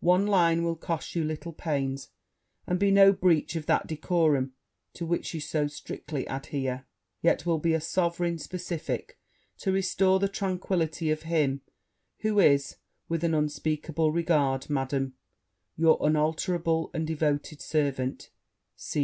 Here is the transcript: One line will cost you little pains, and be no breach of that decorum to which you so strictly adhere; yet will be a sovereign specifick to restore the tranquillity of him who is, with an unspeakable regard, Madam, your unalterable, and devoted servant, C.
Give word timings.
One 0.00 0.26
line 0.26 0.64
will 0.64 0.76
cost 0.76 1.14
you 1.16 1.24
little 1.24 1.54
pains, 1.54 2.10
and 2.66 2.78
be 2.78 2.90
no 2.90 3.10
breach 3.10 3.56
of 3.56 3.64
that 3.64 3.86
decorum 3.86 4.52
to 4.92 5.06
which 5.06 5.32
you 5.32 5.40
so 5.40 5.66
strictly 5.66 6.26
adhere; 6.26 6.84
yet 7.22 7.46
will 7.46 7.56
be 7.56 7.72
a 7.72 7.80
sovereign 7.80 8.36
specifick 8.36 9.18
to 9.60 9.72
restore 9.72 10.20
the 10.20 10.28
tranquillity 10.28 11.10
of 11.10 11.22
him 11.22 11.62
who 12.18 12.38
is, 12.38 12.76
with 13.08 13.24
an 13.24 13.32
unspeakable 13.32 14.12
regard, 14.12 14.68
Madam, 14.68 15.14
your 15.74 15.96
unalterable, 16.02 16.90
and 16.92 17.06
devoted 17.06 17.62
servant, 17.62 18.28
C. 18.76 19.00